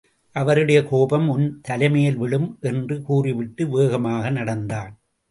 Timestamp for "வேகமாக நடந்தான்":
3.67-4.99